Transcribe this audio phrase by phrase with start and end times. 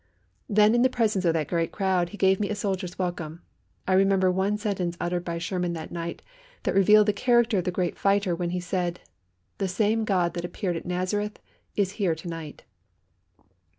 [0.49, 3.43] Then in the presence of that great crowd he gave me a soldier's welcome.
[3.87, 6.23] I remember one sentence uttered by Sherman that night
[6.63, 9.01] that revealed the character of the great fighter when he said,
[9.59, 11.37] "The same God that appeared at Nazareth
[11.75, 12.63] is here to night."